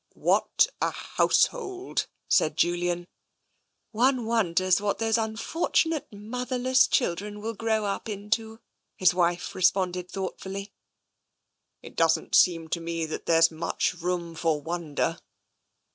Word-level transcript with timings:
"What 0.15 0.65
a 0.81 0.89
household!" 0.89 2.07
said 2.27 2.57
Julian." 2.57 3.05
One 3.91 4.25
wonders 4.25 4.81
what 4.81 4.97
those 4.97 5.19
unfortunate, 5.19 6.07
motherless 6.11 6.87
children 6.87 7.39
will 7.39 7.53
grow 7.53 7.85
up 7.85 8.09
into," 8.09 8.61
his 8.95 9.13
wife 9.13 9.53
responded 9.53 10.09
thoughtfully." 10.09 10.73
It 11.83 11.95
doesn't 11.95 12.33
seem 12.33 12.67
to 12.69 12.79
me 12.81 13.05
that 13.05 13.27
there's 13.27 13.51
much 13.51 13.93
room 13.93 14.33
for 14.33 14.59
wonder." 14.59 15.19